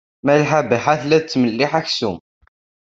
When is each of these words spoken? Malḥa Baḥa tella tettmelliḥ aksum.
Malḥa 0.25 0.59
Baḥa 0.69 0.93
tella 1.01 1.17
tettmelliḥ 1.23 1.71
aksum. 1.79 2.17